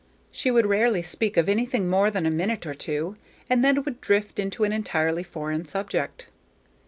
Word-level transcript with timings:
She 0.31 0.49
would 0.49 0.65
rarely 0.65 1.03
speak 1.03 1.37
of 1.37 1.47
anything 1.47 1.87
more 1.87 2.09
than 2.09 2.25
a 2.25 2.31
minute 2.31 2.65
or 2.65 2.73
two, 2.73 3.17
and 3.51 3.63
then 3.63 3.83
would 3.83 4.01
drift 4.01 4.39
into 4.39 4.63
an 4.63 4.73
entirely 4.73 5.21
foreign 5.21 5.65
subject. 5.65 6.27